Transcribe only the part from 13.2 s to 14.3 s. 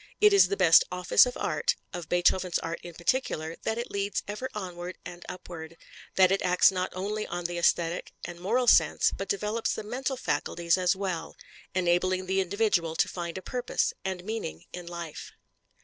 a purpose and